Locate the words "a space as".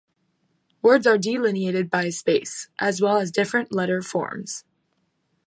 2.05-3.03